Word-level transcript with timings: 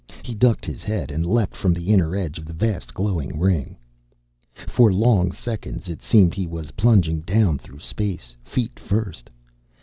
He 0.23 0.33
ducked 0.33 0.65
his 0.65 0.81
head 0.83 1.11
and 1.11 1.23
leapt 1.23 1.55
from 1.55 1.73
the 1.75 1.93
inner 1.93 2.15
edge 2.15 2.39
of 2.39 2.45
the 2.45 2.55
vast 2.55 2.91
glowing 2.91 3.39
ring. 3.39 3.77
For 4.67 4.91
long 4.91 5.31
seconds, 5.31 5.87
it 5.87 6.01
seemed, 6.01 6.33
he 6.33 6.47
was 6.47 6.71
plunging 6.71 7.19
down 7.21 7.59
through 7.59 7.81
space, 7.81 8.35
feet 8.43 8.79
first. 8.79 9.29